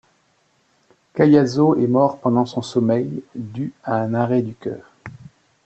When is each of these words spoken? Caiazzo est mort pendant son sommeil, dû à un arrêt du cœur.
Caiazzo 1.13 1.75
est 1.75 1.85
mort 1.85 2.17
pendant 2.17 2.47
son 2.47 2.63
sommeil, 2.63 3.21
dû 3.35 3.71
à 3.83 3.97
un 4.01 4.15
arrêt 4.15 4.41
du 4.41 4.55
cœur. 4.55 4.91